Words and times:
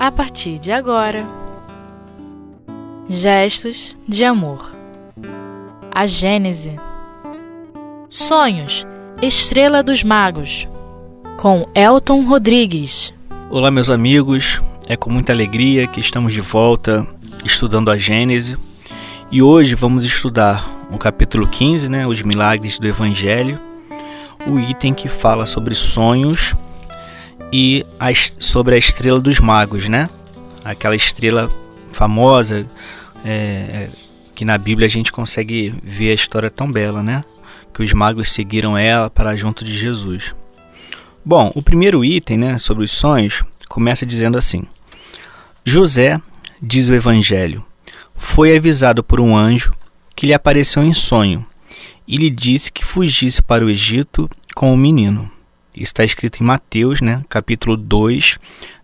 a 0.00 0.10
partir 0.10 0.58
de 0.58 0.72
agora. 0.72 1.26
Gestos 3.06 3.94
de 4.08 4.24
amor. 4.24 4.72
A 5.90 6.06
Gênese. 6.06 6.74
Sonhos, 8.08 8.86
Estrela 9.20 9.82
dos 9.82 10.02
Magos, 10.02 10.66
com 11.36 11.68
Elton 11.74 12.24
Rodrigues. 12.24 13.12
Olá, 13.50 13.70
meus 13.70 13.90
amigos. 13.90 14.62
É 14.88 14.96
com 14.96 15.10
muita 15.10 15.34
alegria 15.34 15.86
que 15.86 16.00
estamos 16.00 16.32
de 16.32 16.40
volta 16.40 17.06
estudando 17.44 17.90
a 17.90 17.98
Gênese. 17.98 18.56
E 19.30 19.42
hoje 19.42 19.74
vamos 19.74 20.02
estudar 20.02 20.66
o 20.90 20.96
capítulo 20.96 21.46
15, 21.46 21.90
né, 21.90 22.06
os 22.06 22.22
milagres 22.22 22.78
do 22.78 22.86
Evangelho, 22.86 23.60
o 24.46 24.58
item 24.58 24.94
que 24.94 25.08
fala 25.08 25.44
sobre 25.44 25.74
sonhos 25.74 26.56
e 27.52 27.84
a, 27.98 28.08
sobre 28.38 28.74
a 28.74 28.78
estrela 28.78 29.20
dos 29.20 29.40
magos, 29.40 29.88
né? 29.88 30.08
Aquela 30.64 30.94
estrela 30.94 31.50
famosa 31.92 32.66
é, 33.24 33.88
que 34.34 34.44
na 34.44 34.56
Bíblia 34.56 34.86
a 34.86 34.90
gente 34.90 35.12
consegue 35.12 35.74
ver 35.82 36.12
a 36.12 36.14
história 36.14 36.50
tão 36.50 36.70
bela, 36.70 37.02
né? 37.02 37.24
Que 37.74 37.82
os 37.82 37.92
magos 37.92 38.30
seguiram 38.30 38.76
ela 38.76 39.10
para 39.10 39.36
junto 39.36 39.64
de 39.64 39.74
Jesus. 39.74 40.34
Bom, 41.24 41.52
o 41.54 41.62
primeiro 41.62 42.04
item, 42.04 42.38
né, 42.38 42.58
sobre 42.58 42.84
os 42.84 42.90
sonhos, 42.90 43.42
começa 43.68 44.06
dizendo 44.06 44.38
assim: 44.38 44.64
José, 45.64 46.20
diz 46.62 46.88
o 46.88 46.94
Evangelho, 46.94 47.64
foi 48.16 48.56
avisado 48.56 49.04
por 49.04 49.20
um 49.20 49.36
anjo 49.36 49.72
que 50.16 50.26
lhe 50.26 50.34
apareceu 50.34 50.82
em 50.82 50.92
sonho 50.92 51.44
e 52.06 52.16
lhe 52.16 52.30
disse 52.30 52.72
que 52.72 52.84
fugisse 52.84 53.42
para 53.42 53.64
o 53.64 53.70
Egito 53.70 54.28
com 54.54 54.72
o 54.72 54.76
menino. 54.76 55.30
Está 55.74 56.04
escrito 56.04 56.42
em 56.42 56.46
Mateus, 56.46 57.00
né, 57.00 57.22
capítulo 57.28 57.76
2, 57.76 58.38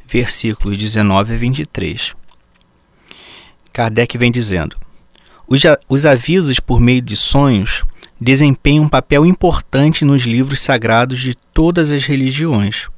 versículos 0.07 0.79
19 0.79 1.35
a 1.35 1.37
23. 1.37 2.15
Kardec 3.73 4.17
vem 4.17 4.31
dizendo: 4.31 4.77
os 5.89 6.07
avisos 6.07 6.61
por 6.61 6.81
meio 6.81 7.03
de 7.03 7.17
sonhos 7.17 7.83
desempenham 8.21 8.85
um 8.85 8.89
papel 8.89 9.27
importante 9.27 10.05
nos 10.05 10.23
livros 10.23 10.61
sagrados 10.61 11.19
de 11.19 11.35
todas 11.53 11.91
as 11.91 12.05
religiões. 12.05 12.89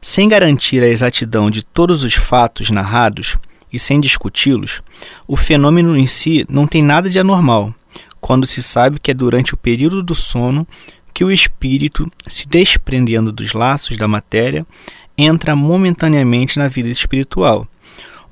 Sem 0.00 0.28
garantir 0.28 0.82
a 0.82 0.88
exatidão 0.88 1.50
de 1.50 1.62
todos 1.62 2.04
os 2.04 2.14
fatos 2.14 2.70
narrados 2.70 3.36
e 3.72 3.78
sem 3.78 4.00
discuti-los, 4.00 4.82
o 5.26 5.36
fenômeno 5.36 5.96
em 5.96 6.06
si 6.06 6.44
não 6.48 6.66
tem 6.66 6.82
nada 6.82 7.08
de 7.08 7.18
anormal, 7.18 7.74
quando 8.20 8.46
se 8.46 8.62
sabe 8.62 8.98
que 9.00 9.10
é 9.10 9.14
durante 9.14 9.54
o 9.54 9.56
período 9.56 10.02
do 10.02 10.14
sono 10.14 10.66
que 11.14 11.24
o 11.24 11.30
espírito, 11.30 12.10
se 12.26 12.46
desprendendo 12.48 13.30
dos 13.30 13.52
laços 13.52 13.96
da 13.96 14.08
matéria, 14.08 14.66
entra 15.16 15.54
momentaneamente 15.54 16.58
na 16.58 16.66
vida 16.66 16.88
espiritual, 16.88 17.68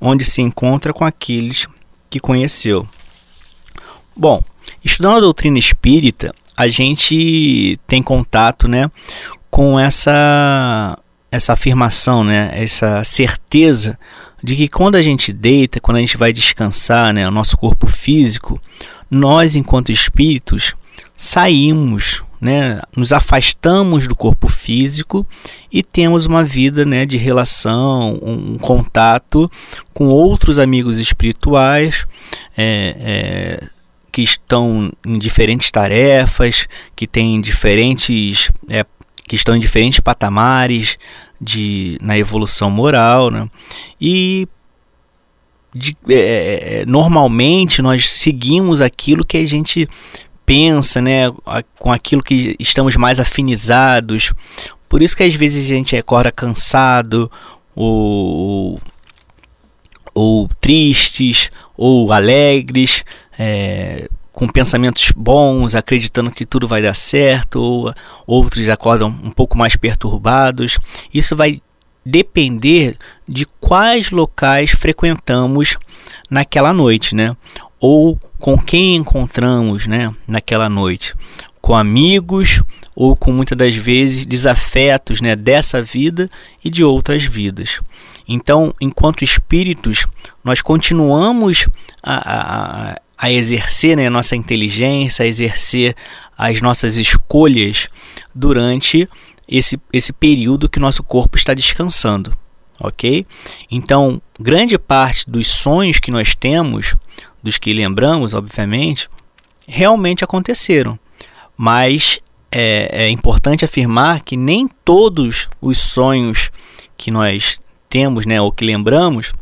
onde 0.01 0.25
se 0.25 0.41
encontra 0.41 0.93
com 0.93 1.05
aqueles 1.05 1.65
que 2.09 2.19
conheceu. 2.19 2.85
Bom, 4.15 4.43
estudando 4.83 5.17
a 5.17 5.21
doutrina 5.21 5.57
espírita, 5.57 6.35
a 6.57 6.67
gente 6.67 7.79
tem 7.87 8.03
contato, 8.03 8.67
né, 8.67 8.91
com 9.49 9.79
essa 9.79 10.99
essa 11.31 11.53
afirmação, 11.53 12.23
né, 12.23 12.51
essa 12.53 13.03
certeza 13.03 13.97
de 14.43 14.55
que 14.55 14.67
quando 14.67 14.97
a 14.97 15.01
gente 15.01 15.33
deita, 15.33 15.79
quando 15.79 15.97
a 15.97 15.99
gente 15.99 16.15
vai 16.15 16.31
descansar, 16.31 17.11
né, 17.11 17.27
o 17.27 17.31
nosso 17.31 17.57
corpo 17.57 17.87
físico, 17.87 18.61
nós 19.09 19.55
enquanto 19.55 19.91
espíritos 19.91 20.75
saímos 21.17 22.21
né, 22.43 22.81
nos 22.93 23.13
afastamos 23.13 24.05
do 24.05 24.17
corpo 24.17 24.49
físico 24.49 25.25
e 25.71 25.81
temos 25.81 26.25
uma 26.25 26.43
vida 26.43 26.83
né, 26.83 27.05
de 27.05 27.15
relação, 27.15 28.19
um, 28.21 28.57
contato 28.57 29.49
com 29.93 30.07
outros 30.07 30.59
amigos 30.59 30.99
espirituais 30.99 32.05
é, 32.57 32.97
é, 32.99 33.67
que 34.11 34.21
estão 34.21 34.91
em 35.05 35.17
diferentes 35.17 35.71
tarefas, 35.71 36.67
que 36.97 37.07
têm 37.07 37.39
diferentes, 37.39 38.51
é, 38.67 38.85
que 39.25 39.37
estão 39.37 39.55
em 39.55 39.59
diferentes 39.59 40.01
patamares 40.01 40.97
de, 41.39 41.97
na 42.01 42.17
evolução 42.17 42.69
moral, 42.69 43.31
né? 43.31 43.49
e 44.01 44.49
de, 45.73 45.95
é, 46.09 46.81
é, 46.81 46.85
normalmente 46.85 47.81
nós 47.81 48.09
seguimos 48.09 48.81
aquilo 48.81 49.25
que 49.25 49.37
a 49.37 49.45
gente 49.45 49.87
pensa, 50.45 51.01
né, 51.01 51.31
com 51.79 51.91
aquilo 51.91 52.23
que 52.23 52.55
estamos 52.59 52.95
mais 52.95 53.19
afinizados. 53.19 54.33
Por 54.87 55.01
isso 55.01 55.15
que 55.15 55.23
às 55.23 55.33
vezes 55.33 55.65
a 55.65 55.75
gente 55.75 55.95
acorda 55.95 56.31
cansado, 56.31 57.31
ou, 57.75 58.79
ou 60.13 60.49
tristes, 60.59 61.49
ou 61.75 62.11
alegres, 62.11 63.03
é, 63.37 64.07
com 64.31 64.47
pensamentos 64.47 65.11
bons, 65.15 65.75
acreditando 65.75 66.31
que 66.31 66.45
tudo 66.45 66.67
vai 66.67 66.81
dar 66.81 66.95
certo, 66.95 67.61
ou 67.61 67.93
outros 68.25 68.67
acordam 68.69 69.09
um 69.23 69.31
pouco 69.31 69.57
mais 69.57 69.75
perturbados. 69.75 70.77
Isso 71.13 71.35
vai 71.35 71.61
depender 72.05 72.97
de 73.27 73.45
quais 73.61 74.11
locais 74.11 74.71
frequentamos 74.71 75.77
naquela 76.29 76.73
noite, 76.73 77.15
né? 77.15 77.35
Ou 77.79 78.19
com 78.43 78.57
quem 78.57 78.97
encontramos 78.97 79.87
né, 79.87 80.13
naquela 80.27 80.67
noite, 80.67 81.15
com 81.61 81.73
amigos 81.73 82.61
ou 82.93 83.15
com 83.15 83.31
muitas 83.31 83.57
das 83.57 83.73
vezes 83.73 84.25
desafetos 84.25 85.21
né, 85.21 85.33
dessa 85.33 85.81
vida 85.81 86.29
e 86.61 86.69
de 86.69 86.83
outras 86.83 87.23
vidas. 87.23 87.79
Então, 88.27 88.75
enquanto 88.81 89.23
espíritos, 89.23 90.05
nós 90.43 90.61
continuamos 90.61 91.69
a, 92.03 92.91
a, 92.91 93.01
a 93.17 93.31
exercer 93.31 93.95
né, 93.95 94.07
a 94.07 94.11
nossa 94.11 94.35
inteligência, 94.35 95.23
a 95.23 95.27
exercer 95.27 95.95
as 96.37 96.59
nossas 96.61 96.97
escolhas 96.97 97.87
durante 98.35 99.07
esse, 99.47 99.79
esse 99.93 100.11
período 100.11 100.67
que 100.67 100.81
nosso 100.81 101.01
corpo 101.01 101.37
está 101.37 101.53
descansando. 101.53 102.37
Ok? 102.77 103.25
Então, 103.71 104.21
grande 104.37 104.77
parte 104.77 105.29
dos 105.29 105.47
sonhos 105.47 105.99
que 105.99 106.11
nós 106.11 106.35
temos 106.35 106.93
dos 107.43 107.57
que 107.57 107.73
lembramos, 107.73 108.33
obviamente, 108.33 109.09
realmente 109.67 110.23
aconteceram. 110.23 110.97
Mas 111.55 112.19
é, 112.51 113.05
é 113.05 113.09
importante 113.09 113.65
afirmar 113.65 114.21
que 114.21 114.37
nem 114.37 114.67
todos 114.85 115.49
os 115.61 115.77
sonhos 115.77 116.49
que 116.97 117.11
nós 117.11 117.59
temos, 117.89 118.25
né, 118.25 118.41
ou 118.41 118.51
que 118.51 118.65
lembramos, 118.65 119.33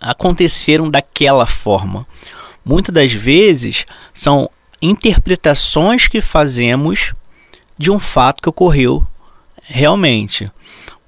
aconteceram 0.00 0.90
daquela 0.90 1.46
forma. 1.46 2.06
Muitas 2.64 2.94
das 2.94 3.12
vezes 3.12 3.86
são 4.12 4.50
interpretações 4.80 6.08
que 6.08 6.20
fazemos 6.20 7.14
de 7.78 7.90
um 7.90 7.98
fato 7.98 8.42
que 8.42 8.48
ocorreu 8.48 9.06
realmente. 9.62 10.50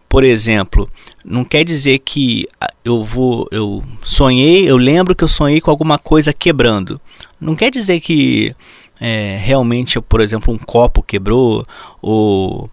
Por 0.09 0.25
exemplo, 0.25 0.89
não 1.25 1.45
quer 1.45 1.65
dizer 1.65 2.01
que 2.01 2.47
ah, 2.61 2.69
eu 2.85 3.03
vou, 3.03 3.49
eu 3.51 3.83
sonhei, 4.03 4.69
eu 4.69 4.77
lembro 4.77 5.15
que 5.15 5.25
eu 5.25 5.29
sonhei 5.29 5.61
com 5.61 5.71
alguma 5.71 5.99
coisa 5.99 6.33
quebrando. 6.33 7.01
Não 7.41 7.57
quer 7.57 7.71
dizer 7.71 8.01
que 8.01 8.55
é, 9.01 9.39
realmente, 9.41 10.01
por 10.01 10.21
exemplo, 10.21 10.53
um 10.53 10.59
copo 10.59 11.03
quebrou 11.03 11.65
ou, 12.01 12.71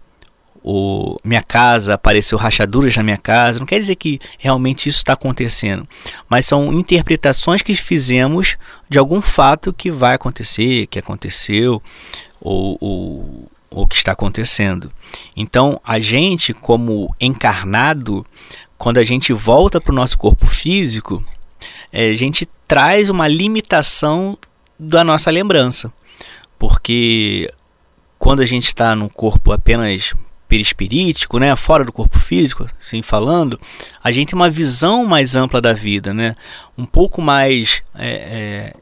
minha 1.24 1.42
casa 1.42 1.94
apareceu 1.94 2.38
rachaduras 2.38 2.96
na 2.96 3.02
minha 3.02 3.16
casa. 3.16 3.58
Não 3.58 3.66
quer 3.66 3.80
dizer 3.80 3.96
que 3.96 4.20
realmente 4.38 4.88
isso 4.88 4.98
está 4.98 5.14
acontecendo, 5.14 5.88
mas 6.28 6.46
são 6.46 6.72
interpretações 6.72 7.62
que 7.62 7.74
fizemos 7.74 8.56
de 8.88 8.98
algum 8.98 9.20
fato 9.20 9.72
que 9.72 9.90
vai 9.90 10.14
acontecer, 10.14 10.86
que 10.86 10.98
aconteceu 10.98 11.82
ou, 12.40 12.76
ou 12.80 13.51
o 13.74 13.86
que 13.86 13.96
está 13.96 14.12
acontecendo. 14.12 14.92
Então, 15.36 15.80
a 15.84 15.98
gente, 15.98 16.52
como 16.52 17.14
encarnado, 17.20 18.24
quando 18.78 18.98
a 18.98 19.04
gente 19.04 19.32
volta 19.32 19.80
para 19.80 19.92
o 19.92 19.94
nosso 19.94 20.18
corpo 20.18 20.46
físico, 20.46 21.24
é, 21.92 22.10
a 22.10 22.14
gente 22.14 22.48
traz 22.66 23.08
uma 23.10 23.28
limitação 23.28 24.38
da 24.78 25.04
nossa 25.04 25.30
lembrança. 25.30 25.92
Porque 26.58 27.52
quando 28.18 28.40
a 28.40 28.46
gente 28.46 28.66
está 28.66 28.94
no 28.94 29.08
corpo 29.08 29.52
apenas 29.52 30.14
perispirítico, 30.46 31.38
né, 31.38 31.56
fora 31.56 31.82
do 31.82 31.92
corpo 31.92 32.18
físico, 32.18 32.66
assim 32.78 33.00
falando, 33.00 33.58
a 34.04 34.12
gente 34.12 34.28
tem 34.28 34.38
uma 34.38 34.50
visão 34.50 35.04
mais 35.06 35.34
ampla 35.34 35.62
da 35.62 35.72
vida, 35.72 36.12
né, 36.12 36.36
um 36.76 36.84
pouco 36.84 37.22
mais 37.22 37.82
é, 37.94 38.08
é, 38.08 38.74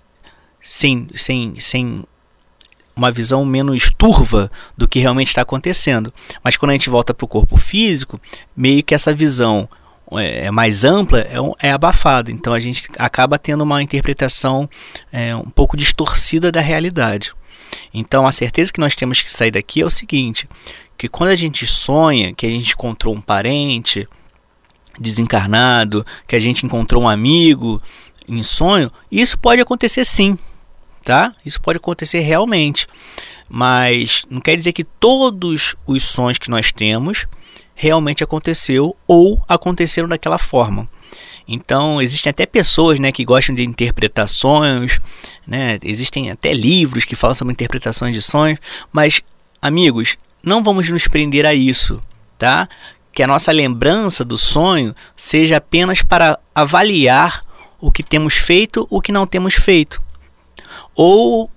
sem, 0.60 1.08
sem, 1.14 1.54
sem 1.60 2.04
uma 3.00 3.10
visão 3.10 3.44
menos 3.46 3.90
turva 3.96 4.50
do 4.76 4.86
que 4.86 5.00
realmente 5.00 5.28
está 5.28 5.40
acontecendo. 5.40 6.12
Mas 6.44 6.56
quando 6.56 6.70
a 6.70 6.74
gente 6.74 6.90
volta 6.90 7.14
para 7.14 7.24
o 7.24 7.28
corpo 7.28 7.56
físico, 7.56 8.20
meio 8.54 8.82
que 8.82 8.94
essa 8.94 9.12
visão 9.14 9.68
é, 10.12 10.46
é 10.46 10.50
mais 10.50 10.84
ampla 10.84 11.20
é, 11.20 11.36
é 11.60 11.72
abafada. 11.72 12.30
Então 12.30 12.52
a 12.52 12.60
gente 12.60 12.88
acaba 12.98 13.38
tendo 13.38 13.62
uma 13.62 13.82
interpretação 13.82 14.68
é, 15.10 15.34
um 15.34 15.48
pouco 15.48 15.76
distorcida 15.76 16.52
da 16.52 16.60
realidade. 16.60 17.32
Então 17.94 18.26
a 18.26 18.32
certeza 18.32 18.72
que 18.72 18.80
nós 18.80 18.94
temos 18.94 19.22
que 19.22 19.32
sair 19.32 19.50
daqui 19.50 19.80
é 19.80 19.86
o 19.86 19.90
seguinte: 19.90 20.46
que 20.98 21.08
quando 21.08 21.30
a 21.30 21.36
gente 21.36 21.66
sonha 21.66 22.34
que 22.34 22.44
a 22.44 22.50
gente 22.50 22.72
encontrou 22.72 23.14
um 23.14 23.20
parente 23.20 24.06
desencarnado, 24.98 26.04
que 26.28 26.36
a 26.36 26.40
gente 26.40 26.66
encontrou 26.66 27.02
um 27.02 27.08
amigo 27.08 27.80
em 28.28 28.42
sonho, 28.42 28.92
isso 29.10 29.38
pode 29.38 29.62
acontecer 29.62 30.04
sim, 30.04 30.38
tá? 31.04 31.34
Isso 31.44 31.60
pode 31.60 31.78
acontecer 31.78 32.20
realmente. 32.20 32.86
Mas 33.48 34.24
não 34.30 34.40
quer 34.40 34.56
dizer 34.56 34.72
que 34.72 34.84
todos 34.84 35.74
os 35.86 36.04
sonhos 36.04 36.38
que 36.38 36.50
nós 36.50 36.70
temos 36.70 37.26
realmente 37.74 38.22
aconteceu 38.22 38.96
ou 39.06 39.42
aconteceram 39.48 40.08
daquela 40.08 40.38
forma. 40.38 40.88
Então, 41.48 42.00
existem 42.00 42.30
até 42.30 42.46
pessoas 42.46 43.00
né, 43.00 43.10
que 43.10 43.24
gostam 43.24 43.54
de 43.54 43.64
interpretar 43.64 44.28
sonhos, 44.28 45.00
né? 45.44 45.78
existem 45.82 46.30
até 46.30 46.52
livros 46.52 47.04
que 47.04 47.16
falam 47.16 47.34
sobre 47.34 47.52
interpretações 47.52 48.14
de 48.14 48.22
sonhos, 48.22 48.60
mas, 48.92 49.20
amigos, 49.60 50.16
não 50.42 50.62
vamos 50.62 50.88
nos 50.88 51.08
prender 51.08 51.44
a 51.44 51.52
isso, 51.52 52.00
tá? 52.38 52.68
Que 53.12 53.22
a 53.22 53.26
nossa 53.26 53.50
lembrança 53.50 54.24
do 54.24 54.38
sonho 54.38 54.94
seja 55.16 55.56
apenas 55.56 56.02
para 56.02 56.38
avaliar 56.54 57.44
o 57.80 57.90
que 57.90 58.02
temos 58.02 58.34
feito, 58.34 58.86
o 58.88 59.00
que 59.00 59.10
não 59.10 59.26
temos 59.26 59.54
feito. 59.54 60.00
Ou 60.94 61.50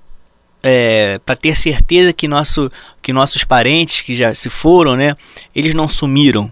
é, 0.62 1.20
para 1.26 1.36
ter 1.36 1.58
certeza 1.58 2.14
que, 2.14 2.28
nosso, 2.28 2.70
que 3.02 3.12
nossos 3.12 3.44
parentes 3.44 4.02
que 4.02 4.16
já 4.16 4.34
se 4.34 4.50
foram, 4.50 4.96
né, 4.96 5.16
eles 5.54 5.74
não 5.74 5.88
sumiram, 5.88 6.52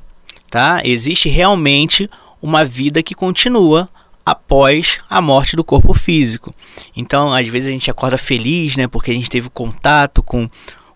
tá? 0.50 0.82
Existe 0.84 1.30
realmente 1.30 2.10
uma 2.42 2.66
vida 2.66 3.02
que 3.02 3.16
continua 3.16 3.88
após 4.26 5.00
a 5.10 5.22
morte 5.22 5.56
do 5.56 5.64
corpo 5.64 5.94
físico. 5.94 6.54
Então, 6.96 7.34
às 7.34 7.48
vezes 7.48 7.70
a 7.70 7.72
gente 7.72 7.90
acorda 7.90 8.18
feliz, 8.18 8.76
né, 8.76 8.88
porque 8.88 9.12
a 9.12 9.14
gente 9.14 9.30
teve 9.30 9.50
contato 9.50 10.22
com 10.22 10.50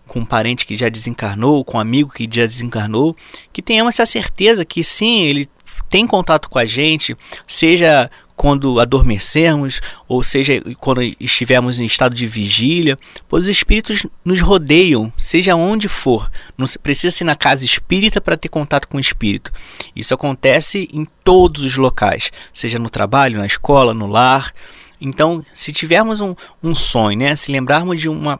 com 0.06 0.20
um 0.20 0.24
parente 0.24 0.64
que 0.64 0.76
já 0.76 0.88
desencarnou, 0.88 1.64
com 1.64 1.78
um 1.78 1.80
amigo 1.80 2.12
que 2.12 2.28
já 2.30 2.46
desencarnou, 2.46 3.16
que 3.52 3.60
tenhamos 3.60 3.94
essa 3.94 4.06
certeza 4.06 4.64
que 4.64 4.84
sim, 4.84 5.24
ele 5.24 5.48
tem 5.90 6.06
contato 6.06 6.48
com 6.48 6.58
a 6.58 6.64
gente, 6.64 7.16
seja 7.46 8.08
quando 8.36 8.78
adormecermos, 8.78 9.80
ou 10.06 10.22
seja, 10.22 10.60
quando 10.78 11.02
estivermos 11.18 11.80
em 11.80 11.86
estado 11.86 12.14
de 12.14 12.26
vigília, 12.26 12.98
pois 13.28 13.44
os 13.44 13.48
espíritos 13.48 14.06
nos 14.22 14.42
rodeiam, 14.42 15.10
seja 15.16 15.56
onde 15.56 15.88
for. 15.88 16.30
Não 16.56 16.66
precisa 16.82 17.16
ser 17.16 17.24
na 17.24 17.34
casa 17.34 17.64
espírita 17.64 18.20
para 18.20 18.36
ter 18.36 18.50
contato 18.50 18.86
com 18.86 18.98
o 18.98 19.00
espírito. 19.00 19.50
Isso 19.94 20.12
acontece 20.12 20.88
em 20.92 21.06
todos 21.24 21.62
os 21.62 21.76
locais, 21.76 22.30
seja 22.52 22.78
no 22.78 22.90
trabalho, 22.90 23.38
na 23.38 23.46
escola, 23.46 23.94
no 23.94 24.06
lar. 24.06 24.52
Então, 25.00 25.44
se 25.54 25.72
tivermos 25.72 26.20
um, 26.20 26.34
um 26.62 26.74
sonho, 26.74 27.18
né, 27.18 27.36
se 27.36 27.50
lembrarmos 27.50 27.98
de, 27.98 28.08
uma, 28.08 28.38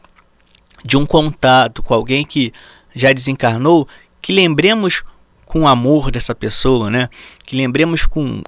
de 0.84 0.96
um 0.98 1.06
contato 1.06 1.82
com 1.82 1.94
alguém 1.94 2.24
que 2.24 2.52
já 2.94 3.12
desencarnou, 3.12 3.88
que 4.20 4.32
lembremos 4.32 5.02
com 5.46 5.62
o 5.62 5.68
amor 5.68 6.10
dessa 6.10 6.34
pessoa, 6.34 6.90
né? 6.90 7.08
Que 7.44 7.56
lembremos 7.56 8.04
com 8.04 8.42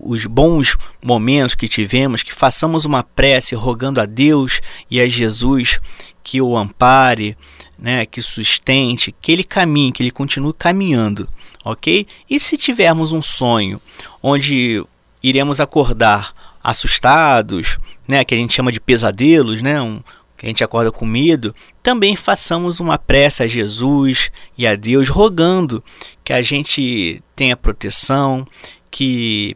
os 0.00 0.24
bons 0.26 0.74
momentos 1.04 1.54
que 1.54 1.68
tivemos, 1.68 2.22
que 2.22 2.32
façamos 2.32 2.86
uma 2.86 3.04
prece 3.04 3.54
rogando 3.54 4.00
a 4.00 4.06
Deus 4.06 4.60
e 4.90 5.00
a 5.00 5.06
Jesus 5.06 5.78
que 6.24 6.40
o 6.40 6.56
ampare, 6.56 7.36
né? 7.78 8.06
Que 8.06 8.22
sustente, 8.22 9.14
que 9.20 9.30
ele 9.30 9.44
caminhe, 9.44 9.92
que 9.92 10.02
ele 10.02 10.10
continue 10.10 10.54
caminhando, 10.54 11.28
ok? 11.62 12.06
E 12.28 12.40
se 12.40 12.56
tivermos 12.56 13.12
um 13.12 13.20
sonho 13.20 13.80
onde 14.22 14.82
iremos 15.22 15.60
acordar 15.60 16.32
assustados, 16.64 17.78
né? 18.08 18.24
Que 18.24 18.34
a 18.34 18.38
gente 18.38 18.54
chama 18.54 18.72
de 18.72 18.80
pesadelos, 18.80 19.60
né? 19.60 19.80
Um, 19.80 20.00
que 20.40 20.46
a 20.46 20.48
gente 20.48 20.64
acorda 20.64 20.90
com 20.90 21.04
medo, 21.04 21.54
também 21.82 22.16
façamos 22.16 22.80
uma 22.80 22.96
prece 22.96 23.42
a 23.42 23.46
Jesus 23.46 24.32
e 24.56 24.66
a 24.66 24.74
Deus, 24.74 25.10
rogando 25.10 25.84
que 26.24 26.32
a 26.32 26.40
gente 26.40 27.22
tenha 27.36 27.54
proteção, 27.54 28.46
que 28.90 29.54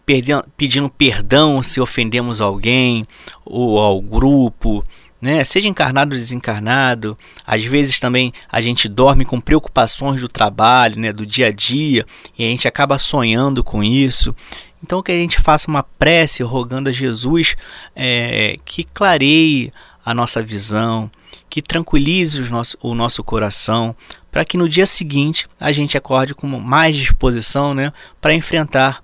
pedindo 0.58 0.90
perdão 0.90 1.62
se 1.62 1.80
ofendemos 1.80 2.38
alguém 2.38 3.02
ou 3.46 3.78
ao 3.78 3.98
grupo, 3.98 4.84
né? 5.22 5.42
Seja 5.42 5.68
encarnado 5.68 6.14
ou 6.14 6.20
desencarnado. 6.20 7.16
Às 7.46 7.64
vezes 7.64 7.98
também 7.98 8.30
a 8.52 8.60
gente 8.60 8.86
dorme 8.86 9.24
com 9.24 9.40
preocupações 9.40 10.20
do 10.20 10.28
trabalho, 10.28 11.00
né? 11.00 11.14
Do 11.14 11.24
dia 11.24 11.46
a 11.46 11.50
dia 11.50 12.04
e 12.38 12.44
a 12.44 12.48
gente 12.48 12.68
acaba 12.68 12.98
sonhando 12.98 13.64
com 13.64 13.82
isso. 13.82 14.36
Então 14.82 15.02
que 15.02 15.10
a 15.10 15.16
gente 15.16 15.40
faça 15.40 15.66
uma 15.66 15.82
prece 15.82 16.42
rogando 16.42 16.90
a 16.90 16.92
Jesus 16.92 17.56
é, 17.96 18.58
que 18.66 18.84
clareie 18.84 19.72
a 20.04 20.12
nossa 20.12 20.42
visão, 20.42 21.10
que 21.48 21.62
tranquilize 21.62 22.40
nosso, 22.50 22.76
o 22.82 22.94
nosso 22.94 23.22
coração, 23.24 23.96
para 24.30 24.44
que 24.44 24.56
no 24.56 24.68
dia 24.68 24.86
seguinte 24.86 25.46
a 25.58 25.70
gente 25.72 25.96
acorde 25.96 26.34
com 26.34 26.46
mais 26.46 26.96
disposição 26.96 27.72
né, 27.72 27.92
para 28.20 28.34
enfrentar 28.34 29.00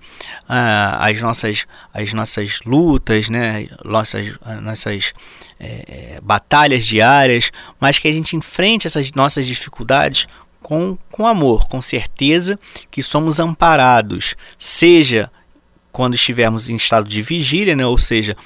uh, 0.49 0.99
as, 0.99 1.21
nossas, 1.21 1.67
as 1.95 2.13
nossas 2.13 2.61
lutas, 2.67 3.29
né, 3.29 3.69
nossas, 3.85 4.35
nossas 4.63 5.13
é, 5.59 6.19
batalhas 6.23 6.85
diárias, 6.85 7.53
mas 7.79 7.99
que 7.99 8.09
a 8.09 8.13
gente 8.13 8.37
enfrente 8.37 8.87
essas 8.87 9.13
nossas 9.13 9.47
dificuldades 9.47 10.27
com, 10.61 10.99
com 11.11 11.27
amor, 11.27 11.69
com 11.69 11.81
certeza 11.81 12.59
que 12.91 13.03
somos 13.03 13.41
amparados, 13.41 14.35
seja 14.59 15.31
quando 15.93 16.15
estivermos 16.15 16.69
em 16.69 16.75
estado 16.75 17.09
de 17.09 17.23
vigília, 17.23 17.75
né, 17.75 17.87
ou 17.87 17.99
seja, 17.99 18.37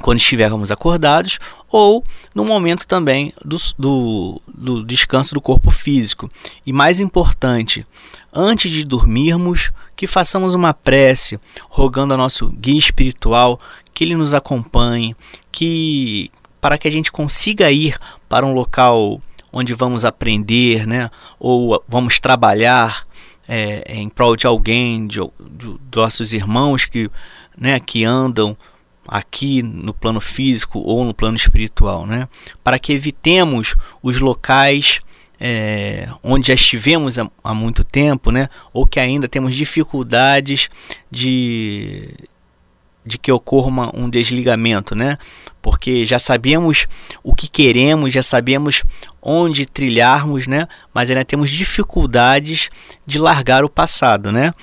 quando 0.00 0.18
estivermos 0.18 0.70
acordados 0.70 1.38
ou 1.70 2.04
no 2.34 2.44
momento 2.44 2.86
também 2.86 3.32
do, 3.44 3.56
do, 3.78 4.42
do, 4.46 4.84
descanso 4.84 5.34
do 5.34 5.40
corpo 5.40 5.70
físico. 5.70 6.28
E 6.66 6.72
mais 6.72 7.00
importante, 7.00 7.86
antes 8.32 8.70
de 8.70 8.84
dormirmos, 8.84 9.70
que 9.96 10.06
façamos 10.06 10.54
uma 10.54 10.74
prece 10.74 11.38
rogando 11.68 12.14
ao 12.14 12.18
nosso 12.18 12.48
guia 12.48 12.78
espiritual 12.78 13.58
que 13.94 14.04
ele 14.04 14.16
nos 14.16 14.34
acompanhe, 14.34 15.14
que 15.50 16.30
para 16.60 16.78
que 16.78 16.88
a 16.88 16.90
gente 16.90 17.10
consiga 17.10 17.70
ir 17.70 17.96
para 18.28 18.46
um 18.46 18.52
local 18.52 19.20
onde 19.52 19.74
vamos 19.74 20.04
aprender, 20.04 20.86
né, 20.86 21.10
ou 21.38 21.82
vamos 21.86 22.18
trabalhar 22.18 23.06
é, 23.46 23.84
em 23.94 24.08
prol 24.08 24.34
de 24.34 24.46
alguém, 24.46 25.06
de, 25.06 25.18
de, 25.18 25.78
de 25.78 25.96
nossos 25.96 26.32
irmãos 26.32 26.86
que, 26.86 27.10
né, 27.56 27.78
que 27.78 28.04
andam 28.04 28.56
aqui 29.06 29.62
no 29.62 29.92
plano 29.92 30.20
físico 30.20 30.78
ou 30.78 31.04
no 31.04 31.14
plano 31.14 31.36
espiritual, 31.36 32.06
né? 32.06 32.28
Para 32.62 32.78
que 32.78 32.92
evitemos 32.92 33.74
os 34.02 34.18
locais 34.20 35.00
é, 35.44 36.08
onde 36.22 36.48
já 36.48 36.54
estivemos 36.54 37.18
há, 37.18 37.28
há, 37.42 37.52
muito 37.52 37.82
tempo, 37.82 38.30
né? 38.30 38.48
Ou 38.72 38.86
que 38.86 39.00
ainda 39.00 39.28
temos 39.28 39.56
dificuldades 39.56 40.70
de, 41.10 42.14
de 43.04 43.18
que 43.18 43.32
ocorra 43.32 43.66
uma, 43.66 43.90
um 43.92 44.08
desligamento, 44.08 44.94
né? 44.94 45.18
Porque 45.60 46.04
já 46.04 46.20
sabemos 46.20 46.86
o 47.24 47.34
que 47.34 47.48
queremos, 47.48 48.12
já 48.12 48.22
sabemos 48.22 48.84
onde 49.20 49.66
trilharmos, 49.66 50.46
né? 50.46 50.68
Mas 50.94 51.10
ainda 51.10 51.24
temos 51.24 51.50
dificuldades 51.50 52.70
de 53.04 53.18
largar 53.18 53.64
o 53.64 53.68
passado, 53.68 54.30
né? 54.30 54.54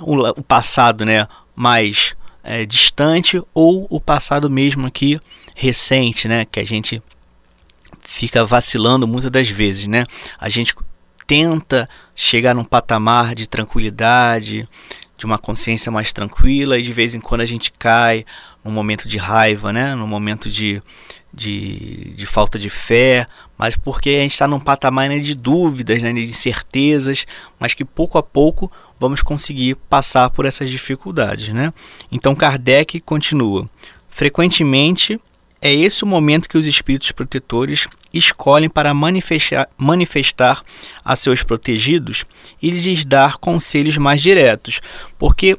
O, 0.00 0.16
o 0.28 0.42
passado, 0.44 1.04
né? 1.04 1.26
Mais 1.56 2.14
é, 2.42 2.64
distante 2.64 3.40
ou 3.52 3.86
o 3.90 4.00
passado 4.00 4.48
mesmo 4.48 4.86
aqui 4.86 5.18
recente, 5.54 6.26
né? 6.26 6.44
Que 6.44 6.60
a 6.60 6.64
gente 6.64 7.02
fica 8.02 8.44
vacilando 8.44 9.06
muitas 9.06 9.30
das 9.30 9.48
vezes, 9.48 9.86
né? 9.86 10.04
A 10.38 10.48
gente 10.48 10.74
tenta 11.26 11.88
chegar 12.14 12.54
num 12.54 12.64
patamar 12.64 13.34
de 13.34 13.46
tranquilidade, 13.46 14.68
de 15.16 15.26
uma 15.26 15.38
consciência 15.38 15.92
mais 15.92 16.12
tranquila 16.12 16.78
e 16.78 16.82
de 16.82 16.92
vez 16.92 17.14
em 17.14 17.20
quando 17.20 17.42
a 17.42 17.46
gente 17.46 17.70
cai 17.72 18.24
num 18.64 18.72
momento 18.72 19.06
de 19.06 19.16
raiva, 19.16 19.72
né? 19.72 19.94
Num 19.94 20.06
momento 20.06 20.48
de, 20.48 20.82
de, 21.32 22.12
de 22.14 22.26
falta 22.26 22.58
de 22.58 22.68
fé, 22.68 23.26
mas 23.56 23.76
porque 23.76 24.08
a 24.10 24.22
gente 24.22 24.32
está 24.32 24.48
num 24.48 24.58
patamar 24.58 25.08
né, 25.08 25.18
de 25.18 25.34
dúvidas, 25.34 26.02
né, 26.02 26.12
de 26.12 26.22
incertezas, 26.22 27.26
mas 27.58 27.74
que 27.74 27.84
pouco 27.84 28.18
a 28.18 28.22
pouco 28.22 28.72
vamos 29.00 29.22
conseguir 29.22 29.76
passar 29.88 30.28
por 30.28 30.44
essas 30.44 30.68
dificuldades. 30.68 31.48
Né? 31.48 31.72
Então 32.12 32.36
Kardec 32.36 33.00
continua: 33.00 33.68
frequentemente 34.10 35.18
é 35.62 35.74
esse 35.74 36.04
o 36.04 36.06
momento 36.06 36.48
que 36.48 36.58
os 36.58 36.66
espíritos 36.66 37.10
protetores 37.10 37.88
escolhem 38.12 38.68
para 38.68 38.92
manifestar, 38.92 39.68
manifestar 39.76 40.62
a 41.04 41.16
seus 41.16 41.42
protegidos 41.42 42.24
e 42.60 42.70
lhes 42.70 43.04
dar 43.04 43.38
conselhos 43.38 43.96
mais 43.98 44.20
diretos, 44.20 44.80
porque 45.18 45.56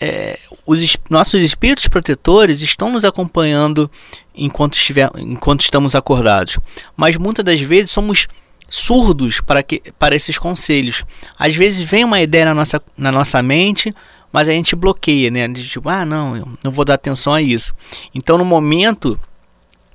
é, 0.00 0.38
os 0.66 0.96
nossos 1.08 1.40
espíritos 1.40 1.88
protetores 1.88 2.60
estão 2.60 2.90
nos 2.90 3.04
acompanhando 3.04 3.90
enquanto, 4.34 4.74
estiver, 4.74 5.10
enquanto 5.16 5.60
estamos 5.60 5.94
acordados, 5.94 6.58
mas 6.96 7.16
muitas 7.16 7.44
das 7.44 7.60
vezes 7.60 7.92
somos 7.92 8.26
surdos 8.74 9.40
para, 9.40 9.62
que, 9.62 9.80
para 9.98 10.16
esses 10.16 10.36
conselhos. 10.36 11.04
Às 11.38 11.54
vezes 11.54 11.80
vem 11.80 12.04
uma 12.04 12.20
ideia 12.20 12.46
na 12.46 12.54
nossa, 12.54 12.82
na 12.96 13.12
nossa 13.12 13.40
mente, 13.40 13.94
mas 14.32 14.48
a 14.48 14.52
gente 14.52 14.74
bloqueia, 14.74 15.30
né? 15.30 15.46
De 15.46 15.66
tipo, 15.68 15.88
ah, 15.88 16.04
não, 16.04 16.36
eu 16.36 16.48
não 16.62 16.72
vou 16.72 16.84
dar 16.84 16.94
atenção 16.94 17.32
a 17.32 17.40
isso. 17.40 17.72
Então, 18.12 18.36
no 18.36 18.44
momento, 18.44 19.18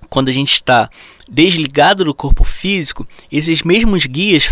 quando 0.10 0.30
a 0.30 0.32
gente 0.32 0.54
está 0.54 0.90
desligado 1.30 2.06
do 2.06 2.14
corpo 2.14 2.46
físico, 2.46 3.06
esses 3.30 3.64
mesmos 3.64 4.06
guias 4.06 4.48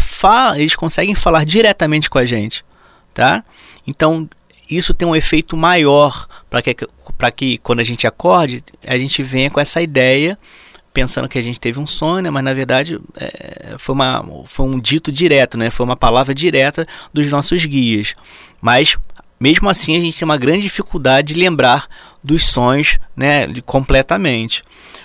eles 0.57 0.75
conseguem 0.75 1.15
falar 1.15 1.45
diretamente 1.45 2.09
com 2.09 2.17
a 2.17 2.25
gente, 2.25 2.65
tá? 3.13 3.43
Então, 3.87 4.29
isso 4.69 4.93
tem 4.93 5.07
um 5.07 5.15
efeito 5.15 5.55
maior 5.55 6.27
para 6.49 6.61
que, 6.61 6.75
que 7.35 7.57
quando 7.59 7.79
a 7.79 7.83
gente 7.83 8.05
acorde, 8.05 8.61
a 8.85 8.97
gente 8.97 9.23
venha 9.23 9.49
com 9.49 9.61
essa 9.61 9.81
ideia 9.81 10.37
pensando 10.97 11.29
que 11.29 11.37
a 11.37 11.43
gente 11.43 11.59
teve 11.59 11.79
um 11.79 11.85
sonho, 11.85 12.23
né? 12.23 12.31
mas 12.31 12.43
na 12.43 12.55
verdade 12.55 12.99
é, 13.17 13.75
foi, 13.77 13.93
uma, 13.93 14.25
foi 14.45 14.65
um 14.65 14.79
dito 14.79 15.11
direto, 15.11 15.55
né? 15.55 15.69
foi 15.69 15.85
uma 15.85 15.95
palavra 15.95 16.33
direta 16.33 16.87
dos 17.13 17.29
nossos 17.29 17.63
guias. 17.67 18.15
Mas 18.59 18.97
mesmo 19.39 19.69
assim 19.69 19.95
a 19.95 19.99
gente 19.99 20.17
tem 20.17 20.25
uma 20.25 20.37
grande 20.37 20.63
dificuldade 20.63 21.35
de 21.35 21.39
lembrar 21.39 21.87
dos 22.23 22.45
sonhos 22.45 22.97
né? 23.15 23.45
completamente. 23.63 24.63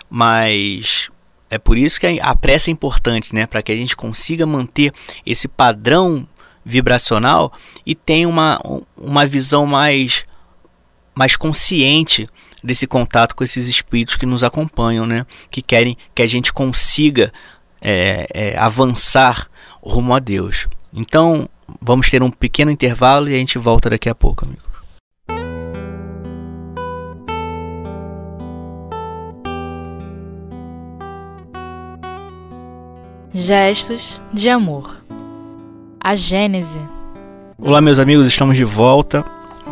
Mas 0.08 1.10
é 1.50 1.58
por 1.58 1.76
isso 1.76 2.00
que 2.00 2.18
a 2.22 2.34
pressa 2.34 2.70
é 2.70 2.72
importante, 2.72 3.34
né? 3.34 3.44
para 3.44 3.60
que 3.60 3.70
a 3.70 3.76
gente 3.76 3.94
consiga 3.94 4.46
manter 4.46 4.94
esse 5.26 5.46
padrão 5.46 6.26
vibracional 6.64 7.52
e 7.84 7.94
tenha 7.94 8.26
uma, 8.26 8.58
uma 8.96 9.26
visão 9.26 9.66
mais, 9.66 10.24
mais 11.14 11.36
consciente 11.36 12.26
desse 12.62 12.86
contato 12.86 13.34
com 13.34 13.42
esses 13.42 13.68
espíritos 13.68 14.16
que 14.16 14.26
nos 14.26 14.44
acompanham, 14.44 15.06
né? 15.06 15.26
Que 15.50 15.62
querem 15.62 15.96
que 16.14 16.22
a 16.22 16.26
gente 16.26 16.52
consiga 16.52 17.32
é, 17.80 18.26
é, 18.32 18.58
avançar 18.58 19.48
rumo 19.82 20.14
a 20.14 20.18
Deus. 20.18 20.68
Então, 20.94 21.48
vamos 21.80 22.08
ter 22.10 22.22
um 22.22 22.30
pequeno 22.30 22.70
intervalo 22.70 23.28
e 23.28 23.34
a 23.34 23.38
gente 23.38 23.58
volta 23.58 23.90
daqui 23.90 24.08
a 24.08 24.14
pouco, 24.14 24.44
amigo. 24.44 24.62
Gestos 33.34 34.20
de 34.32 34.50
amor. 34.50 35.02
A 35.98 36.14
Gênese. 36.14 36.78
Olá, 37.58 37.80
meus 37.80 37.98
amigos, 37.98 38.26
estamos 38.26 38.56
de 38.56 38.64
volta 38.64 39.24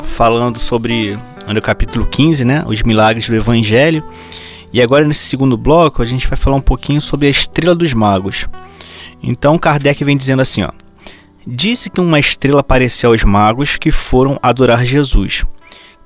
falando 0.04 0.59
sobre 0.59 1.18
no 1.52 1.62
capítulo 1.62 2.07
15, 2.07 2.45
né, 2.45 2.64
os 2.66 2.83
milagres 2.83 3.28
do 3.28 3.35
Evangelho. 3.35 4.04
E 4.73 4.80
agora 4.80 5.04
nesse 5.04 5.26
segundo 5.26 5.57
bloco 5.57 6.02
a 6.02 6.07
gente 6.07 6.28
vai 6.28 6.37
falar 6.37 6.57
um 6.57 6.61
pouquinho 6.61 7.00
sobre 7.00 7.26
a 7.26 7.30
estrela 7.30 7.75
dos 7.75 7.92
magos. 7.92 8.49
Então 9.23 9.59
Kardec 9.59 10.02
vem 10.04 10.16
dizendo 10.16 10.42
assim, 10.42 10.62
ó: 10.62 10.71
Disse 11.47 11.90
que 11.90 12.00
uma 12.00 12.19
estrela 12.19 12.61
apareceu 12.61 13.11
aos 13.11 13.25
magos 13.25 13.76
que 13.76 13.90
foram 13.90 14.38
adorar 14.42 14.85
Jesus, 14.85 15.45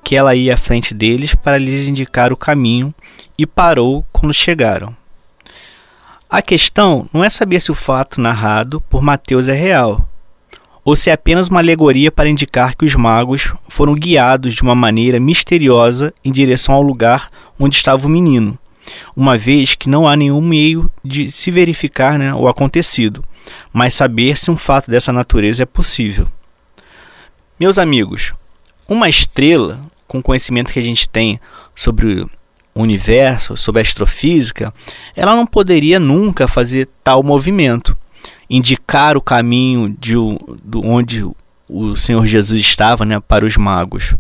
que 0.03 0.17
ela 0.17 0.35
ia 0.35 0.55
à 0.55 0.57
frente 0.57 0.95
deles 0.95 1.35
para 1.35 1.59
lhes 1.59 1.89
indicar 1.89 2.33
o 2.33 2.37
caminho 2.37 2.95
e 3.37 3.47
parou 3.47 4.05
quando 4.13 4.33
chegaram. 4.33 4.97
A 6.31 6.41
questão 6.41 7.09
não 7.13 7.23
é 7.23 7.31
saber 7.31 7.61
se 7.61 7.71
o 7.71 7.75
fato 7.75 8.21
narrado 8.21 8.81
por 8.81 9.03
Mateus 9.03 9.49
é 9.49 9.55
real, 9.55 10.09
ou 10.85 10.95
se 10.95 11.09
é 11.09 11.15
apenas 11.15 11.49
uma 11.49 11.61
alegoria 11.61 12.13
para 12.13 12.29
indicar 12.29 12.77
que 12.77 12.85
os 12.85 12.95
magos 12.95 13.55
foram 13.69 13.95
guiados 13.95 14.55
de 14.55 14.63
uma 14.63 14.75
maneira 14.75 15.19
misteriosa 15.19 16.13
em 16.23 16.31
direção 16.31 16.75
ao 16.75 16.83
lugar 16.83 17.31
onde 17.59 17.77
estava 17.77 18.07
o 18.07 18.11
menino, 18.11 18.59
uma 19.17 19.39
vez 19.39 19.75
que 19.75 19.89
não 19.89 20.07
há 20.07 20.15
nenhum 20.15 20.43
meio 20.43 20.91
de 21.03 21.31
se 21.31 21.51
verificar 21.51 22.19
né, 22.19 22.35
o 22.35 22.47
acontecido, 22.47 23.25
mas 23.73 23.95
saber 23.95 24.37
se 24.37 24.51
um 24.51 24.57
fato 24.57 24.91
dessa 24.91 25.13
natureza 25.13 25.63
é 25.63 25.67
possível. 25.67 26.29
Meus 27.59 27.79
amigos, 27.79 28.35
uma 28.87 29.09
estrela, 29.09 29.81
com 30.07 30.19
o 30.19 30.23
conhecimento 30.23 30.73
que 30.73 30.79
a 30.79 30.83
gente 30.83 31.09
tem 31.09 31.41
sobre 31.75 32.23
o 32.75 32.83
universo, 32.83 33.57
sobre 33.57 33.81
a 33.81 33.83
astrofísica, 33.83 34.75
ela 35.17 35.35
não 35.35 35.47
poderia 35.47 35.99
nunca 35.99 36.47
fazer 36.47 36.89
tal 37.03 37.23
movimento 37.23 37.97
indicar 38.49 39.17
o 39.17 39.21
caminho 39.21 39.97
de, 39.99 40.15
de 40.15 40.79
onde 40.79 41.25
o 41.69 41.97
Senhor 41.97 42.27
Jesus 42.27 42.61
estava 42.61 43.05
né, 43.05 43.21
para 43.21 43.45
os 43.45 43.57
magos. 43.57 44.15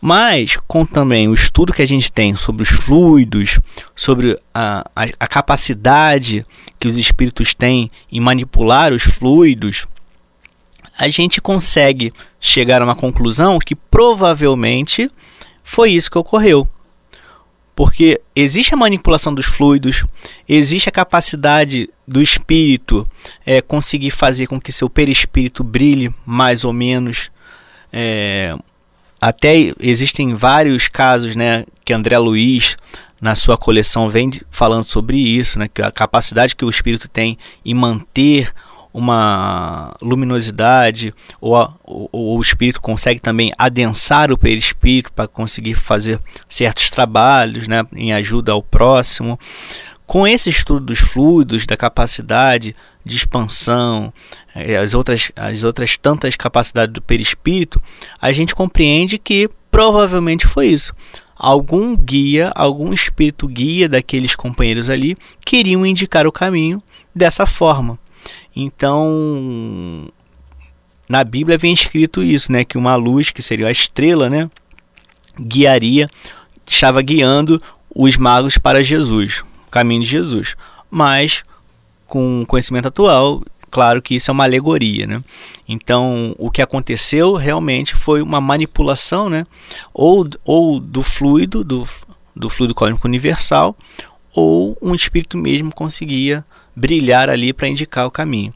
Mas 0.00 0.56
com 0.66 0.86
também 0.86 1.28
o 1.28 1.34
estudo 1.34 1.72
que 1.72 1.82
a 1.82 1.86
gente 1.86 2.10
tem 2.10 2.34
sobre 2.34 2.62
os 2.62 2.70
fluidos, 2.70 3.60
sobre 3.94 4.38
a, 4.54 4.84
a, 4.96 5.04
a 5.20 5.26
capacidade 5.26 6.46
que 6.78 6.88
os 6.88 6.96
espíritos 6.96 7.54
têm 7.54 7.90
em 8.10 8.18
manipular 8.18 8.92
os 8.94 9.02
fluidos, 9.02 9.86
a 10.98 11.08
gente 11.08 11.40
consegue 11.40 12.12
chegar 12.40 12.80
a 12.80 12.84
uma 12.84 12.94
conclusão 12.94 13.58
que 13.58 13.74
provavelmente 13.74 15.10
foi 15.62 15.92
isso 15.92 16.10
que 16.10 16.18
ocorreu. 16.18 16.66
Porque 17.74 18.20
existe 18.36 18.74
a 18.74 18.76
manipulação 18.76 19.34
dos 19.34 19.46
fluidos, 19.46 20.04
existe 20.48 20.88
a 20.88 20.92
capacidade 20.92 21.88
do 22.06 22.20
espírito 22.20 23.06
é, 23.46 23.62
conseguir 23.62 24.10
fazer 24.10 24.46
com 24.46 24.60
que 24.60 24.72
seu 24.72 24.90
perispírito 24.90 25.64
brilhe 25.64 26.12
mais 26.26 26.64
ou 26.64 26.72
menos. 26.72 27.30
É, 27.92 28.54
até 29.20 29.72
existem 29.78 30.34
vários 30.34 30.88
casos 30.88 31.36
né, 31.36 31.64
que 31.84 31.92
André 31.92 32.18
Luiz, 32.18 32.76
na 33.20 33.34
sua 33.34 33.56
coleção, 33.56 34.08
vem 34.08 34.30
falando 34.50 34.84
sobre 34.84 35.18
isso, 35.18 35.58
né, 35.58 35.68
que 35.68 35.82
a 35.82 35.90
capacidade 35.90 36.56
que 36.56 36.64
o 36.64 36.70
espírito 36.70 37.08
tem 37.08 37.38
em 37.64 37.74
manter 37.74 38.52
uma 38.92 39.94
luminosidade, 40.02 41.14
ou, 41.40 41.56
a, 41.56 41.74
ou, 41.84 42.08
ou, 42.12 42.38
o 42.38 42.40
espírito 42.40 42.80
consegue 42.80 43.20
também 43.20 43.52
adensar 43.56 44.32
o 44.32 44.38
perispírito 44.38 45.12
para 45.12 45.28
conseguir 45.28 45.74
fazer 45.74 46.20
certos 46.48 46.90
trabalhos 46.90 47.68
né, 47.68 47.82
em 47.94 48.12
ajuda 48.12 48.52
ao 48.52 48.62
próximo. 48.62 49.38
Com 50.06 50.26
esse 50.26 50.50
estudo 50.50 50.86
dos 50.86 50.98
fluidos, 50.98 51.66
da 51.66 51.76
capacidade 51.76 52.74
de 53.04 53.16
expansão, 53.16 54.12
eh, 54.54 54.76
as 54.76 54.92
outras, 54.92 55.30
as 55.36 55.62
outras 55.62 55.96
tantas 55.96 56.34
capacidades 56.34 56.92
do 56.92 57.00
perispírito, 57.00 57.80
a 58.20 58.32
gente 58.32 58.54
compreende 58.54 59.18
que 59.18 59.48
provavelmente 59.70 60.46
foi 60.46 60.66
isso. 60.66 60.92
Algum 61.36 61.96
guia, 61.96 62.52
algum 62.54 62.92
espírito 62.92 63.48
guia 63.48 63.88
daqueles 63.88 64.34
companheiros 64.34 64.90
ali 64.90 65.16
queriam 65.44 65.86
indicar 65.86 66.26
o 66.26 66.32
caminho 66.32 66.82
dessa 67.14 67.46
forma. 67.46 67.98
Então, 68.54 70.08
na 71.08 71.24
Bíblia 71.24 71.58
vem 71.58 71.72
escrito 71.72 72.22
isso, 72.22 72.52
né, 72.52 72.64
que 72.64 72.78
uma 72.78 72.96
luz, 72.96 73.30
que 73.30 73.42
seria 73.42 73.68
a 73.68 73.72
estrela, 73.72 74.28
né, 74.30 74.50
guiaria, 75.40 76.08
estava 76.66 77.02
guiando 77.02 77.60
os 77.94 78.16
magos 78.16 78.56
para 78.58 78.82
Jesus, 78.82 79.42
o 79.66 79.70
caminho 79.70 80.02
de 80.02 80.08
Jesus. 80.08 80.56
Mas 80.90 81.42
com 82.06 82.44
conhecimento 82.46 82.88
atual, 82.88 83.42
claro 83.70 84.02
que 84.02 84.16
isso 84.16 84.30
é 84.30 84.32
uma 84.32 84.44
alegoria, 84.44 85.06
né? 85.06 85.22
Então, 85.68 86.34
o 86.38 86.50
que 86.50 86.60
aconteceu 86.60 87.34
realmente 87.34 87.94
foi 87.94 88.20
uma 88.20 88.40
manipulação, 88.40 89.28
né? 89.28 89.46
Ou, 89.94 90.26
ou 90.44 90.80
do 90.80 91.02
fluido, 91.02 91.62
do, 91.62 91.88
do 92.34 92.50
fluido 92.50 92.74
cósmico 92.74 93.06
universal, 93.06 93.76
ou 94.34 94.76
um 94.82 94.94
espírito 94.94 95.38
mesmo 95.38 95.72
conseguia 95.74 96.44
brilhar 96.80 97.28
ali 97.28 97.52
para 97.52 97.68
indicar 97.68 98.06
o 98.06 98.10
caminho. 98.10 98.54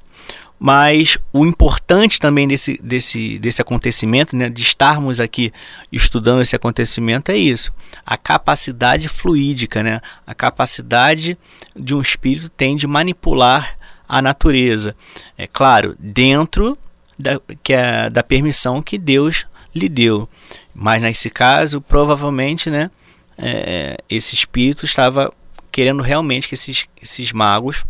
Mas 0.59 1.19
o 1.31 1.45
importante 1.45 2.19
também 2.19 2.49
desse, 2.49 2.81
desse, 2.83 3.39
desse 3.39 3.61
acontecimento, 3.61 4.35
né, 4.35 4.49
de 4.49 4.63
estarmos 4.63 5.21
aqui 5.21 5.53
estudando 5.93 6.41
esse 6.41 6.57
acontecimento, 6.57 7.31
é 7.31 7.37
isso: 7.37 7.71
a 8.07 8.17
capacidade 8.17 9.09
fluídica, 9.09 9.83
né, 9.83 10.01
a 10.27 10.35
capacidade 10.35 11.37
de 11.77 11.95
um 11.95 12.01
espírito 12.01 12.49
tem 12.49 12.77
de 12.77 12.87
manipular 12.87 13.77
a 14.09 14.23
natureza. 14.23 14.97
É 15.37 15.47
claro, 15.47 15.97
dentro 15.99 16.79
da, 17.19 17.39
que 17.63 17.75
é, 17.75 18.09
da 18.09 18.23
permissão 18.23 18.81
que 18.81 18.97
Deus 18.97 19.47
lhe 19.75 19.89
deu. 19.89 20.27
Mas 20.75 21.03
nesse 21.03 21.29
caso, 21.29 21.81
provavelmente, 21.81 22.71
né, 22.71 22.91
é, 23.37 23.99
esse 24.09 24.35
espírito 24.35 24.87
estava 24.87 25.31
querendo 25.71 26.03
realmente 26.03 26.49
que 26.49 26.55
esses, 26.55 26.87
esses 27.03 27.33
magos 27.33 27.85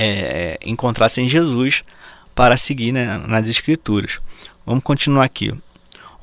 é, 0.00 0.58
encontrassem 0.64 1.28
Jesus 1.28 1.82
para 2.34 2.56
seguir 2.56 2.92
né, 2.92 3.22
nas 3.28 3.48
Escrituras. 3.48 4.18
Vamos 4.64 4.82
continuar 4.82 5.24
aqui. 5.24 5.52